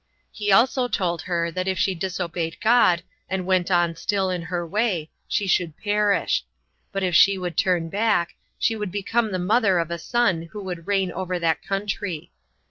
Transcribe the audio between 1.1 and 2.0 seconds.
her, that if she